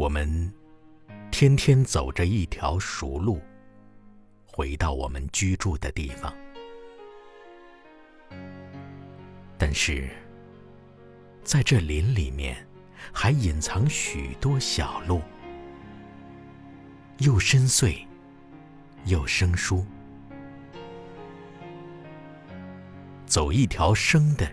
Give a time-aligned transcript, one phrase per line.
[0.00, 0.50] 我们
[1.30, 3.38] 天天走着一条熟路，
[4.46, 6.34] 回到我们居住的地方。
[9.58, 10.08] 但是，
[11.44, 12.66] 在这林里面，
[13.12, 15.20] 还隐藏许多小路，
[17.18, 18.06] 又深邃，
[19.04, 19.84] 又生疏。
[23.26, 24.50] 走一条生的，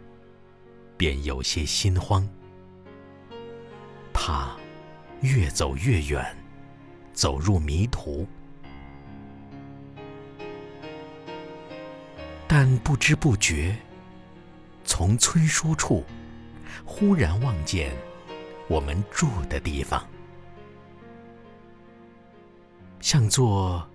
[0.97, 2.27] 便有些心慌，
[4.11, 4.57] 怕
[5.21, 6.25] 越走越远，
[7.13, 8.27] 走入迷途。
[12.47, 13.75] 但不知不觉。
[14.85, 16.05] 从村书处，
[16.85, 17.91] 忽然望见
[18.69, 20.07] 我们住的地方，
[23.01, 23.85] 像座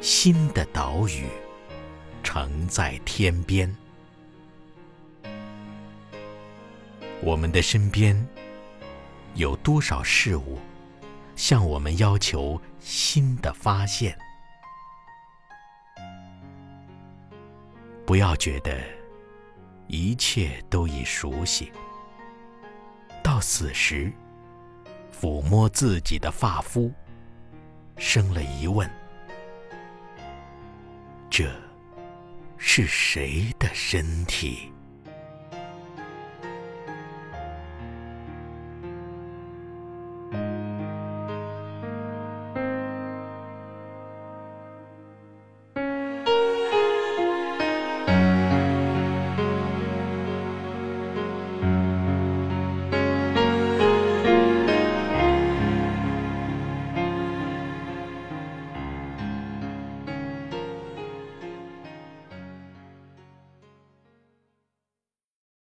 [0.00, 1.26] 新的岛屿，
[2.22, 3.76] 呈在天边。
[7.20, 8.16] 我们的身边
[9.34, 10.58] 有多少事物，
[11.36, 14.16] 向我们要求新的发现？
[18.06, 18.80] 不要觉得。
[19.86, 21.70] 一切都已熟悉，
[23.22, 24.10] 到死时，
[25.12, 26.90] 抚摸自己的发肤，
[27.98, 28.90] 生了疑问：
[31.28, 31.54] 这
[32.56, 34.72] 是谁的身体？